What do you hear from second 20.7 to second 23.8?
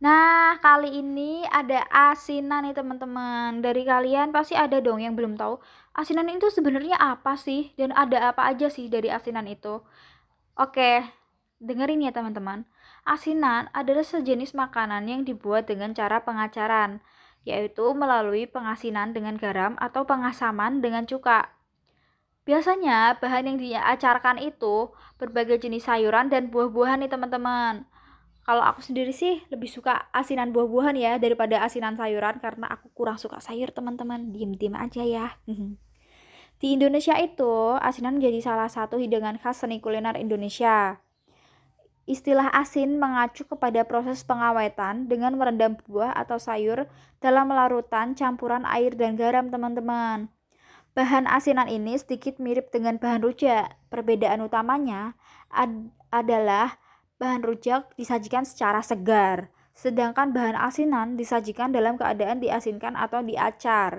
dengan cuka. Biasanya bahan yang